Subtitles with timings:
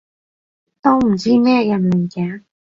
[0.81, 2.41] 都唔知咩人嚟㗎